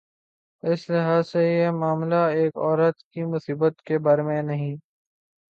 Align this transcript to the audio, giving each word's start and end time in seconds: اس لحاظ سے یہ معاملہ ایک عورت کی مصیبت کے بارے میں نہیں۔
اس 0.63 0.89
لحاظ 0.89 1.27
سے 1.27 1.43
یہ 1.49 1.69
معاملہ 1.71 2.21
ایک 2.31 2.57
عورت 2.57 3.03
کی 3.03 3.23
مصیبت 3.25 3.81
کے 3.81 3.97
بارے 3.99 4.21
میں 4.21 4.41
نہیں۔ 4.43 4.75